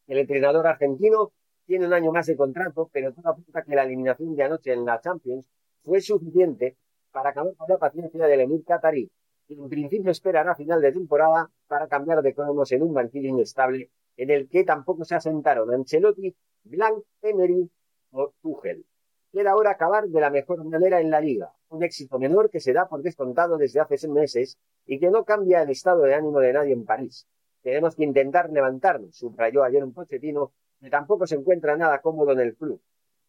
El 0.08 0.20
entrenador 0.20 0.68
argentino 0.68 1.34
tiene 1.66 1.88
un 1.88 1.94
año 1.94 2.12
más 2.12 2.28
de 2.28 2.36
contrato, 2.36 2.90
pero 2.92 3.14
todo 3.14 3.30
apunta 3.30 3.64
que 3.64 3.76
la 3.76 3.84
eliminación 3.84 4.36
de 4.36 4.44
anoche 4.44 4.74
en 4.74 4.86
la 4.86 5.00
Champions 5.02 5.48
fue 5.84 6.02
suficiente 6.02 6.78
para 7.12 7.30
acabar 7.30 7.56
con 7.56 7.68
la 7.70 7.78
paciencia 7.78 8.26
del 8.28 8.42
emir 8.42 8.64
qatarí, 8.66 9.10
y 9.48 9.54
en 9.54 9.70
principio 9.70 10.12
esperará 10.12 10.56
final 10.56 10.82
de 10.82 10.92
temporada 10.92 11.50
para 11.68 11.88
cambiar 11.88 12.22
de 12.22 12.34
cromos 12.34 12.72
en 12.72 12.84
un 12.84 12.94
banquillo 12.94 13.30
inestable 13.30 13.90
en 14.18 14.30
el 14.30 14.50
que 14.50 14.64
tampoco 14.64 15.04
se 15.06 15.16
asentaron 15.16 15.74
Ancelotti, 15.74 16.36
Blanc, 16.64 17.04
Emery 17.22 17.70
o 18.12 18.34
Tuchel. 18.42 18.86
Queda 19.32 19.52
ahora 19.52 19.72
acabar 19.72 20.08
de 20.08 20.22
la 20.22 20.30
mejor 20.30 20.64
manera 20.64 21.02
en 21.02 21.10
la 21.12 21.20
liga, 21.20 21.52
un 21.70 21.84
éxito 21.84 22.18
menor 22.18 22.50
que 22.50 22.62
se 22.62 22.72
da 22.74 22.88
por 22.88 23.02
descontado 23.02 23.58
desde 23.58 23.82
hace 23.82 23.98
seis 23.98 24.12
meses 24.12 24.58
y 24.86 25.00
que 25.00 25.10
no 25.10 25.26
cambia 25.26 25.62
el 25.62 25.70
estado 25.70 26.04
de 26.04 26.16
ánimo 26.16 26.40
de 26.40 26.54
nadie 26.54 26.74
en 26.74 26.86
París. 26.86 27.28
Tenemos 27.62 27.96
que 27.96 28.04
intentar 28.04 28.50
levantarnos, 28.50 29.16
subrayó 29.16 29.64
ayer 29.64 29.84
un 29.84 29.94
Pochettino, 29.94 30.54
tampoco 30.90 31.28
se 31.28 31.36
encuentra 31.36 31.78
nada 31.78 32.02
cómodo 32.02 32.32
en 32.32 32.40
el 32.40 32.56
club. 32.56 32.82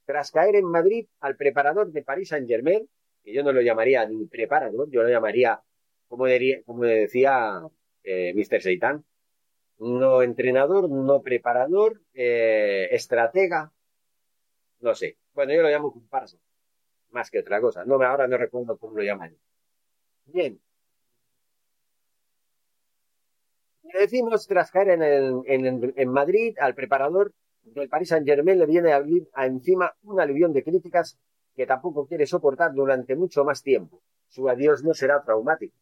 Tras 0.04 0.30
caer 0.30 0.56
en 0.56 0.66
Madrid 0.66 1.06
al 1.20 1.36
preparador 1.36 1.90
de 1.90 2.02
París 2.02 2.28
Saint 2.28 2.48
Germain, 2.48 2.88
que 3.22 3.32
yo 3.32 3.42
no 3.42 3.52
lo 3.52 3.60
llamaría 3.60 4.06
ni 4.06 4.26
preparador, 4.26 4.88
yo 4.90 5.02
lo 5.02 5.08
llamaría, 5.08 5.60
como, 6.08 6.26
decía 6.26 7.62
eh, 8.04 8.32
Mr. 8.34 8.62
Seitan, 8.62 9.04
no 9.78 10.22
entrenador, 10.22 10.88
no 10.88 11.22
preparador, 11.22 12.00
eh, 12.14 12.88
estratega, 12.92 13.72
no 14.80 14.94
sé. 14.94 15.18
Bueno, 15.34 15.52
yo 15.52 15.62
lo 15.62 15.68
llamo 15.68 15.92
comparsa, 15.92 16.38
más 17.10 17.30
que 17.30 17.40
otra 17.40 17.60
cosa. 17.60 17.84
No, 17.84 17.94
ahora 18.02 18.26
no 18.28 18.36
recuerdo 18.38 18.78
cómo 18.78 18.96
lo 18.96 19.02
llaman. 19.02 19.36
Bien. 20.26 20.60
Le 23.82 24.00
decimos, 24.00 24.46
tras 24.46 24.70
caer 24.70 24.90
en, 25.00 26.08
Madrid, 26.08 26.56
al 26.60 26.74
preparador 26.74 27.32
del 27.74 27.88
Paris 27.88 28.08
Saint 28.08 28.26
Germain 28.26 28.58
le 28.58 28.66
viene 28.66 28.92
a, 28.92 29.04
a 29.34 29.46
encima 29.46 29.94
un 30.04 30.20
aluvión 30.20 30.52
de 30.52 30.62
críticas 30.62 31.18
que 31.54 31.66
tampoco 31.66 32.06
quiere 32.06 32.26
soportar 32.26 32.72
durante 32.74 33.16
mucho 33.16 33.44
más 33.44 33.62
tiempo. 33.62 34.02
Su 34.28 34.48
adiós 34.48 34.84
no 34.84 34.94
será 34.94 35.22
traumático. 35.22 35.74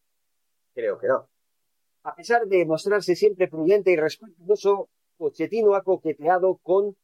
Creo 0.74 0.98
que 0.98 1.08
no. 1.08 1.28
A 2.04 2.14
pesar 2.14 2.46
de 2.46 2.64
mostrarse 2.66 3.16
siempre 3.16 3.48
prudente 3.48 3.90
y 3.90 3.96
respetuoso, 3.96 4.88
Pochettino 5.16 5.74
ha 5.74 5.82
coqueteado 5.82 6.58
con 6.62 6.96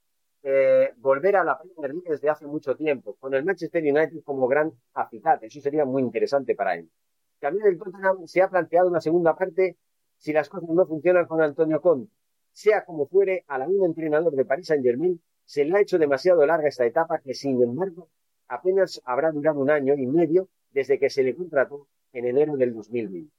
eh, 0.43 0.93
volver 0.99 1.37
a 1.37 1.45
la 1.45 1.59
Premier 1.59 1.95
League 1.95 2.11
desde 2.11 2.29
hace 2.29 2.47
mucho 2.47 2.77
tiempo, 2.77 3.17
con 3.19 3.35
el 3.35 3.45
Manchester 3.45 3.83
United 3.83 4.23
como 4.25 4.47
gran 4.47 4.73
acicate. 4.95 5.47
Eso 5.47 5.61
sería 5.61 5.85
muy 5.85 6.03
interesante 6.03 6.55
para 6.55 6.75
él. 6.77 6.91
También 7.39 7.67
el 7.67 7.79
Tottenham 7.79 8.27
se 8.27 8.43
ha 8.43 8.49
planteado 8.49 8.89
una 8.89 9.01
segunda 9.01 9.35
parte 9.35 9.77
si 10.19 10.33
las 10.33 10.49
cosas 10.49 10.69
no 10.69 10.87
funcionan 10.87 11.27
con 11.27 11.41
Antonio 11.41 11.81
Conte. 11.81 12.13
Sea 12.63 12.85
como 12.85 13.07
fuere, 13.07 13.43
a 13.49 13.57
la 13.57 13.67
un 13.67 13.87
entrenador 13.87 14.35
de 14.35 14.45
Paris 14.45 14.67
Saint 14.67 14.85
Germain 14.85 15.19
se 15.47 15.65
le 15.65 15.75
ha 15.75 15.81
hecho 15.81 15.99
demasiado 15.99 16.45
larga 16.45 16.69
esta 16.69 16.85
etapa 16.85 17.19
que, 17.19 17.33
sin 17.33 17.63
embargo, 17.63 18.11
apenas 18.49 19.01
habrá 19.07 19.33
durado 19.33 19.61
un 19.61 19.71
año 19.71 19.95
y 19.95 20.07
medio 20.07 20.51
desde 20.71 20.99
que 20.99 21.09
se 21.09 21.23
le 21.23 21.35
contrató 21.35 21.89
en 22.13 22.27
enero 22.27 22.59
del 22.59 22.75
2020. 22.75 23.33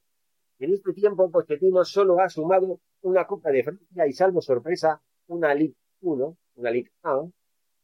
En 0.58 0.74
este 0.74 0.94
tiempo, 0.94 1.30
Pochettino 1.30 1.86
solo 1.86 2.20
ha 2.20 2.30
sumado 2.30 2.80
una 3.01 3.28
Copa 3.28 3.51
de 3.51 3.63
Francia 3.63 4.08
y, 4.08 4.13
salvo 4.13 4.42
sorpresa, 4.42 5.00
una 5.28 5.54
Ligue 5.54 5.75
1, 6.01 6.38
una 6.56 6.72
Ligue 6.72 6.90
1, 7.04 7.32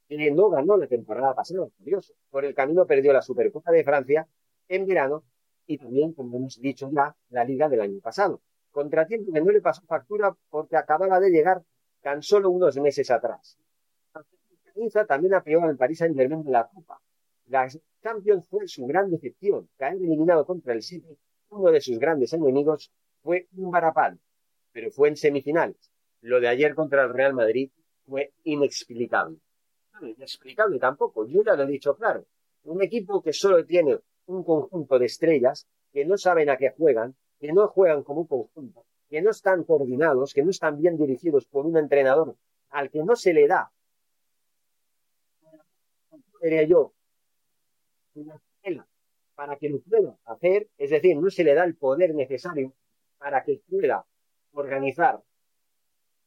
que 0.07 0.31
no 0.31 0.49
ganó 0.49 0.75
la 0.75 0.87
temporada 0.87 1.35
pasada, 1.35 1.67
curioso. 1.77 2.15
Por 2.31 2.45
el 2.45 2.55
camino 2.55 2.87
perdió 2.87 3.13
la 3.13 3.21
Supercopa 3.21 3.69
de 3.71 3.83
Francia 3.83 4.27
en 4.67 4.87
verano 4.87 5.23
y 5.67 5.77
también, 5.77 6.13
como 6.13 6.35
hemos 6.37 6.59
dicho 6.59 6.89
ya, 6.91 7.15
la 7.29 7.43
Liga 7.43 7.69
del 7.69 7.81
año 7.81 7.99
pasado. 7.99 8.41
Contratiempo 8.77 9.33
que 9.33 9.41
no 9.41 9.51
le 9.51 9.61
pasó 9.61 9.81
factura 9.87 10.35
porque 10.49 10.77
acababa 10.77 11.19
de 11.19 11.31
llegar 11.31 11.63
tan 12.01 12.21
solo 12.21 12.51
unos 12.51 12.77
meses 12.77 13.09
atrás. 13.09 13.57
También 15.07 15.33
apoyó 15.33 15.63
al 15.63 15.75
París 15.75 15.97
Saint-Germain 15.97 16.43
de 16.43 16.51
la 16.51 16.67
Copa. 16.67 17.01
La 17.47 17.67
Champions 18.03 18.47
fue 18.47 18.67
su 18.67 18.85
gran 18.85 19.09
decepción, 19.09 19.67
caer 19.77 19.95
eliminado 19.95 20.45
contra 20.45 20.73
el 20.73 20.83
City 20.83 21.17
uno 21.49 21.71
de 21.71 21.81
sus 21.81 21.97
grandes 21.97 22.33
enemigos 22.33 22.91
fue 23.23 23.47
un 23.55 23.71
varapal, 23.71 24.19
pero 24.71 24.91
fue 24.91 25.09
en 25.09 25.15
semifinales. 25.15 25.91
Lo 26.21 26.39
de 26.39 26.47
ayer 26.47 26.75
contra 26.75 27.03
el 27.03 27.13
Real 27.13 27.33
Madrid 27.33 27.71
fue 28.05 28.33
inexplicable. 28.43 29.37
No, 29.93 30.07
inexplicable 30.07 30.79
tampoco, 30.79 31.25
yo 31.25 31.43
ya 31.43 31.55
lo 31.55 31.63
he 31.63 31.67
dicho 31.67 31.95
claro. 31.95 32.25
Un 32.63 32.81
equipo 32.81 33.21
que 33.21 33.33
solo 33.33 33.65
tiene 33.65 33.97
un 34.27 34.43
conjunto 34.43 34.99
de 34.99 35.05
estrellas, 35.05 35.67
que 35.91 36.05
no 36.05 36.17
saben 36.17 36.49
a 36.49 36.57
qué 36.57 36.71
juegan, 36.71 37.15
que 37.39 37.51
no 37.51 37.67
juegan 37.67 38.03
como 38.03 38.21
un 38.21 38.27
conjunto, 38.27 38.85
que 39.09 39.21
no 39.21 39.31
están 39.31 39.63
coordinados, 39.63 40.33
que 40.33 40.43
no 40.43 40.49
están 40.49 40.77
bien 40.79 40.97
dirigidos 40.97 41.45
por 41.45 41.65
un 41.65 41.77
entrenador 41.77 42.35
al 42.69 42.89
que 42.89 43.03
no 43.03 43.15
se 43.15 43.33
le 43.33 43.47
da, 43.47 43.71
diría 46.41 46.63
yo, 46.63 46.93
una 48.13 48.41
para 49.35 49.55
que 49.55 49.69
lo 49.69 49.79
pueda 49.81 50.17
hacer, 50.25 50.67
es 50.79 50.89
decir, 50.89 51.15
no 51.15 51.29
se 51.29 51.43
le 51.43 51.53
da 51.53 51.63
el 51.63 51.75
poder 51.75 52.15
necesario 52.15 52.73
para 53.19 53.43
que 53.43 53.61
pueda 53.69 54.03
organizar, 54.53 55.21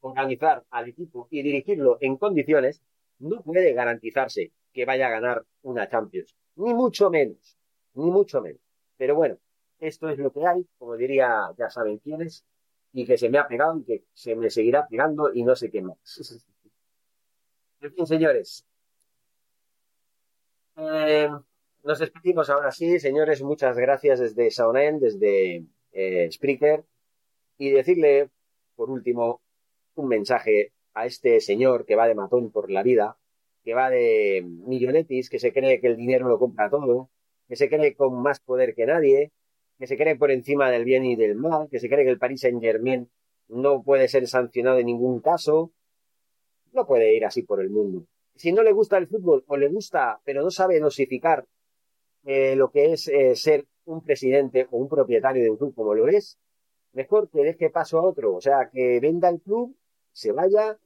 organizar 0.00 0.64
al 0.70 0.88
equipo 0.88 1.26
y 1.28 1.42
dirigirlo 1.42 1.98
en 2.00 2.16
condiciones, 2.16 2.80
no 3.18 3.42
puede 3.42 3.72
garantizarse 3.72 4.52
que 4.72 4.84
vaya 4.84 5.08
a 5.08 5.10
ganar 5.10 5.44
una 5.62 5.88
Champions, 5.88 6.36
ni 6.54 6.72
mucho 6.72 7.10
menos, 7.10 7.58
ni 7.94 8.08
mucho 8.12 8.40
menos. 8.40 8.60
Pero 8.96 9.16
bueno, 9.16 9.38
esto 9.80 10.08
es 10.08 10.18
lo 10.18 10.32
que 10.32 10.46
hay, 10.46 10.66
como 10.78 10.96
diría, 10.96 11.50
ya 11.58 11.70
saben 11.70 11.98
quiénes, 11.98 12.44
y 12.92 13.06
que 13.06 13.16
se 13.16 13.28
me 13.28 13.38
ha 13.38 13.48
pegado 13.48 13.78
y 13.78 13.84
que 13.84 14.04
se 14.12 14.34
me 14.36 14.50
seguirá 14.50 14.86
pegando 14.86 15.32
y 15.32 15.42
no 15.42 15.56
sé 15.56 15.70
qué 15.70 15.82
más. 15.82 15.98
En 17.82 17.94
fin, 17.94 18.06
señores. 18.06 18.66
Eh, 20.76 21.30
Nos 21.82 21.98
despedimos 21.98 22.50
ahora 22.50 22.70
sí, 22.72 23.00
señores. 23.00 23.42
Muchas 23.42 23.74
gracias 23.78 24.20
desde 24.20 24.50
Saonen, 24.50 25.00
desde 25.00 25.64
eh, 25.92 26.28
Spreaker. 26.30 26.84
Y 27.56 27.70
decirle, 27.70 28.28
por 28.76 28.90
último, 28.90 29.40
un 29.94 30.08
mensaje 30.08 30.72
a 30.92 31.06
este 31.06 31.40
señor 31.40 31.86
que 31.86 31.96
va 31.96 32.06
de 32.06 32.14
matón 32.14 32.50
por 32.50 32.70
la 32.70 32.82
vida, 32.82 33.16
que 33.64 33.74
va 33.74 33.88
de 33.88 34.42
millonetis, 34.44 35.30
que 35.30 35.38
se 35.38 35.52
cree 35.52 35.80
que 35.80 35.86
el 35.88 35.96
dinero 35.96 36.28
lo 36.28 36.38
compra 36.38 36.68
todo, 36.68 37.10
que 37.48 37.56
se 37.56 37.68
cree 37.68 37.94
con 37.94 38.20
más 38.20 38.40
poder 38.40 38.74
que 38.74 38.86
nadie, 38.86 39.32
que 39.80 39.86
se 39.86 39.96
cree 39.96 40.14
por 40.14 40.30
encima 40.30 40.70
del 40.70 40.84
bien 40.84 41.06
y 41.06 41.16
del 41.16 41.36
mal, 41.36 41.68
que 41.70 41.80
se 41.80 41.88
cree 41.88 42.04
que 42.04 42.10
el 42.10 42.18
Paris 42.18 42.42
Saint 42.42 42.60
Germain 42.60 43.08
no 43.48 43.82
puede 43.82 44.08
ser 44.08 44.28
sancionado 44.28 44.78
en 44.78 44.86
ningún 44.86 45.20
caso. 45.20 45.72
No 46.74 46.86
puede 46.86 47.16
ir 47.16 47.24
así 47.24 47.42
por 47.42 47.62
el 47.62 47.70
mundo. 47.70 48.04
Si 48.36 48.52
no 48.52 48.62
le 48.62 48.72
gusta 48.72 48.98
el 48.98 49.08
fútbol 49.08 49.42
o 49.46 49.56
le 49.56 49.68
gusta, 49.68 50.20
pero 50.22 50.42
no 50.42 50.50
sabe 50.50 50.78
dosificar 50.80 51.46
eh, 52.24 52.56
lo 52.56 52.70
que 52.70 52.92
es 52.92 53.08
eh, 53.08 53.34
ser 53.34 53.66
un 53.86 54.04
presidente 54.04 54.68
o 54.70 54.76
un 54.76 54.88
propietario 54.88 55.42
de 55.42 55.50
un 55.50 55.56
club 55.56 55.74
como 55.74 55.94
lo 55.94 56.08
es, 56.08 56.38
mejor 56.92 57.30
que 57.30 57.42
deje 57.42 57.70
paso 57.70 57.98
a 57.98 58.02
otro. 58.02 58.34
O 58.34 58.40
sea, 58.42 58.68
que 58.70 59.00
venda 59.00 59.30
el 59.30 59.40
club, 59.40 59.74
se 60.12 60.30
vaya, 60.32 60.78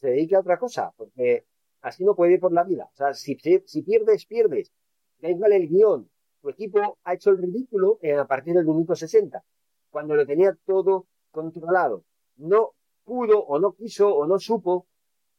se 0.00 0.08
dedique 0.08 0.36
a 0.36 0.40
otra 0.40 0.58
cosa, 0.58 0.94
porque 0.96 1.44
así 1.82 2.02
no 2.02 2.14
puede 2.16 2.32
ir 2.32 2.40
por 2.40 2.52
la 2.54 2.64
vida. 2.64 2.88
O 2.94 2.96
sea, 2.96 3.12
si, 3.12 3.36
si 3.66 3.82
pierdes, 3.82 4.24
pierdes. 4.24 4.72
Da 5.18 5.28
igual 5.28 5.52
el 5.52 5.68
guion. 5.68 6.08
Tu 6.40 6.50
equipo 6.50 6.98
ha 7.04 7.14
hecho 7.14 7.30
el 7.30 7.38
ridículo 7.38 7.98
a 8.18 8.26
partir 8.26 8.54
del 8.54 8.64
minuto 8.64 8.94
60, 8.94 9.42
cuando 9.90 10.14
lo 10.14 10.26
tenía 10.26 10.56
todo 10.64 11.06
controlado. 11.30 12.04
No 12.36 12.74
pudo 13.04 13.40
o 13.40 13.58
no 13.58 13.72
quiso 13.72 14.14
o 14.14 14.26
no 14.26 14.38
supo 14.38 14.86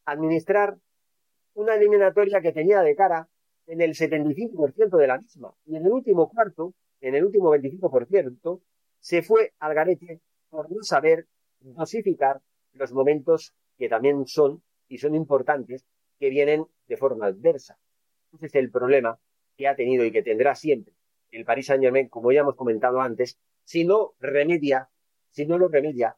administrar 0.06 0.78
una 1.54 1.76
eliminatoria 1.76 2.42
que 2.42 2.52
tenía 2.52 2.82
de 2.82 2.96
cara 2.96 3.28
en 3.68 3.82
el 3.82 3.92
75% 3.92 4.98
de 4.98 5.08
la 5.08 5.20
misma. 5.20 5.54
Y 5.66 5.76
en 5.76 5.86
el 5.86 5.92
último 5.92 6.30
cuarto, 6.30 6.74
en 7.02 7.16
el 7.16 7.26
último 7.26 7.52
25%, 7.52 8.62
se 9.00 9.22
fue 9.22 9.54
al 9.60 9.74
garete 9.74 10.22
por 10.50 10.72
no 10.72 10.84
saber 10.84 11.28
dosificar 11.60 12.42
los 12.74 12.92
momentos 12.92 13.54
que 13.78 13.88
también 13.88 14.26
son 14.26 14.62
y 14.88 14.98
son 14.98 15.16
importantes 15.16 15.86
que 16.20 16.30
vienen 16.30 16.66
de 16.88 16.98
forma 16.98 17.28
adversa. 17.28 17.78
Ese 18.34 18.48
es 18.48 18.56
el 18.56 18.72
problema 18.72 19.20
que 19.60 19.68
ha 19.68 19.76
tenido 19.76 20.06
y 20.06 20.12
que 20.12 20.24
tendrá 20.24 20.56
siempre 20.56 20.94
el 21.32 21.44
Paris 21.44 21.66
Saint 21.66 21.84
Germain, 21.84 22.08
como 22.08 22.32
ya 22.32 22.40
hemos 22.40 22.56
comentado 22.56 23.02
antes, 23.02 23.38
si 23.66 23.84
no 23.84 24.14
remedia, 24.22 24.90
si 25.32 25.46
no 25.46 25.58
lo 25.58 25.68
remedia 25.68 26.16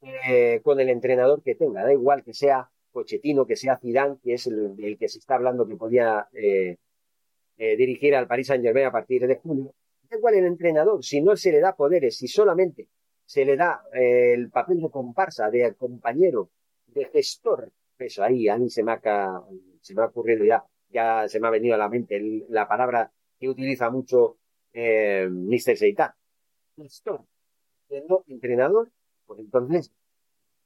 eh, 0.00 0.60
con 0.64 0.80
el 0.80 0.88
entrenador 0.88 1.44
que 1.44 1.54
tenga, 1.54 1.84
da 1.84 1.92
igual 1.92 2.24
que 2.24 2.34
sea 2.34 2.68
Pochettino, 2.90 3.46
que 3.46 3.54
sea 3.54 3.78
Zidane, 3.78 4.18
que 4.20 4.34
es 4.34 4.48
el, 4.48 4.96
que 4.98 5.08
se 5.08 5.20
está 5.20 5.36
hablando 5.36 5.64
que 5.64 5.76
podía 5.76 6.28
eh, 6.32 6.76
eh, 7.56 7.76
dirigir 7.76 8.16
al 8.16 8.26
Paris 8.26 8.48
Saint 8.48 8.64
Germain 8.64 8.86
a 8.86 8.92
partir 8.92 9.28
de 9.28 9.36
junio, 9.36 9.72
da 10.10 10.16
igual 10.16 10.34
el 10.34 10.46
entrenador, 10.46 11.04
si 11.04 11.20
no 11.20 11.36
se 11.36 11.52
le 11.52 11.60
da 11.60 11.76
poderes, 11.76 12.18
si 12.18 12.26
solamente 12.26 12.88
se 13.24 13.44
le 13.44 13.56
da 13.56 13.84
el 13.92 14.50
papel 14.50 14.80
de 14.82 14.90
comparsa, 14.90 15.48
de 15.50 15.72
compañero, 15.74 16.50
de 16.88 17.04
gestor, 17.04 17.70
eso 17.96 18.24
ahí, 18.24 18.48
a 18.48 18.58
mí 18.58 18.68
se 18.68 18.82
me 18.82 18.90
ha, 18.90 19.40
se 19.80 19.94
me 19.94 20.02
ha 20.02 20.06
ocurrido 20.06 20.44
ya, 20.44 20.64
ya 20.92 21.28
se 21.28 21.40
me 21.40 21.48
ha 21.48 21.50
venido 21.50 21.74
a 21.74 21.78
la 21.78 21.88
mente 21.88 22.44
la 22.48 22.68
palabra 22.68 23.12
que 23.38 23.48
utiliza 23.48 23.90
mucho 23.90 24.38
eh, 24.72 25.28
Mr. 25.30 25.76
Seitan. 25.76 26.12
No 28.08 28.24
entrenador, 28.26 28.90
pues 29.26 29.40
entonces 29.40 29.92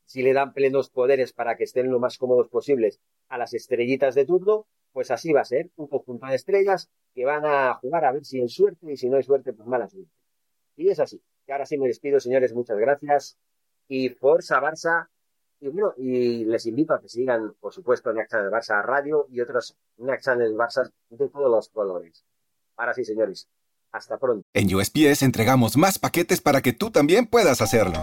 si 0.07 0.23
le 0.23 0.33
dan 0.33 0.53
plenos 0.53 0.89
poderes 0.91 1.33
para 1.33 1.57
que 1.57 1.65
estén 1.65 1.91
lo 1.91 1.99
más 1.99 2.17
cómodos 2.17 2.49
posibles 2.49 3.01
a 3.29 3.39
las 3.39 3.53
estrellitas 3.55 4.15
de 4.15 4.25
turno, 4.25 4.67
pues 4.93 5.11
así 5.11 5.33
va 5.33 5.41
a 5.41 5.45
ser, 5.45 5.71
un 5.77 5.89
conjunto 5.89 6.27
de 6.27 6.37
estrellas 6.37 6.89
que 7.13 7.25
van 7.25 7.45
a 7.45 7.75
jugar 7.75 8.05
a 8.05 8.13
ver 8.13 8.25
si 8.25 8.41
hay 8.41 8.49
suerte 8.49 8.93
y 8.93 8.97
si 8.97 9.09
no 9.11 9.17
hay 9.17 9.25
suerte, 9.25 9.53
pues 9.53 9.69
mala 9.69 9.89
suerte. 9.89 10.11
Y 10.77 10.89
es 10.89 11.01
así. 11.01 11.21
Y 11.47 11.53
ahora 11.53 11.67
sí 11.67 11.77
me 11.77 11.89
despido, 11.89 12.21
señores, 12.21 12.55
muchas 12.55 12.79
gracias. 12.79 13.37
Y 13.89 14.11
Forza 14.11 14.61
Barça. 14.61 15.09
Y 15.61 15.69
bueno, 15.69 15.95
y 15.97 16.45
les 16.45 16.67
invito 16.67 16.93
a 16.95 17.01
que 17.01 17.09
sigan, 17.09 17.55
por 17.61 17.73
supuesto, 17.73 18.13
Next 18.13 18.33
Channel 18.33 18.51
Barça 18.51 18.83
Radio 18.85 19.27
y 19.31 19.41
otros 19.41 19.75
Next 19.97 20.25
Channel 20.27 20.55
Barça 20.55 20.91
de 21.11 21.29
todos 21.29 21.51
los 21.51 21.69
colores. 21.71 22.25
Ahora 22.77 22.93
sí, 22.93 23.05
señores. 23.05 23.49
Hasta 23.93 24.19
pronto. 24.19 24.47
En 24.53 24.75
USPS 24.75 25.23
entregamos 25.23 25.77
más 25.77 25.99
paquetes 25.99 26.43
para 26.43 26.61
que 26.61 26.75
tú 26.75 26.91
también 26.91 27.27
puedas 27.27 27.63
hacerlo. 27.63 27.99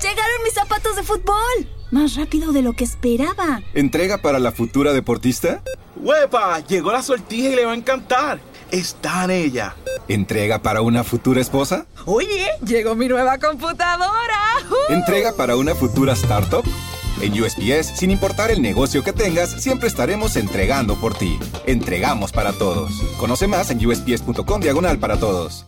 ¡Llegaron 0.00 0.42
mis 0.42 0.54
zapatos 0.54 0.96
de 0.96 1.02
fútbol! 1.02 1.68
Más 1.90 2.16
rápido 2.16 2.52
de 2.52 2.62
lo 2.62 2.72
que 2.72 2.84
esperaba. 2.84 3.60
¿Entrega 3.74 4.18
para 4.18 4.38
la 4.38 4.52
futura 4.52 4.92
deportista? 4.92 5.62
¡Huepa! 5.96 6.60
Llegó 6.60 6.92
la 6.92 7.02
sortija 7.02 7.48
y 7.50 7.56
le 7.56 7.66
va 7.66 7.72
a 7.72 7.76
encantar. 7.76 8.40
Está 8.70 9.24
en 9.24 9.30
ella. 9.30 9.74
¿Entrega 10.08 10.58
para 10.58 10.80
una 10.82 11.04
futura 11.04 11.40
esposa? 11.40 11.86
Oye, 12.06 12.48
llegó 12.64 12.94
mi 12.94 13.08
nueva 13.08 13.38
computadora. 13.38 14.38
¿Entrega 14.88 15.32
para 15.36 15.56
una 15.56 15.74
futura 15.74 16.12
startup? 16.14 16.64
En 17.20 17.32
USPS, 17.32 17.98
sin 17.98 18.10
importar 18.10 18.50
el 18.50 18.62
negocio 18.62 19.02
que 19.02 19.12
tengas, 19.12 19.50
siempre 19.50 19.88
estaremos 19.88 20.36
entregando 20.36 20.94
por 20.96 21.14
ti. 21.14 21.38
Entregamos 21.66 22.30
para 22.32 22.52
todos. 22.52 22.92
Conoce 23.18 23.48
más 23.48 23.70
en 23.70 23.84
usps.com 23.84 24.60
diagonal 24.60 24.98
para 24.98 25.18
todos. 25.18 25.67